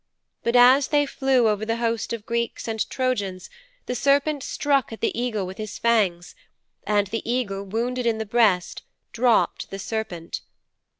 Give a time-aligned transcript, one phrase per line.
[0.41, 3.51] But as they flew over the host of Greeks and Trojans
[3.85, 6.33] the serpent struck at the eagle with his fangs,
[6.87, 8.81] and the eagle, wounded in the breast,
[9.13, 10.41] dropped the serpent.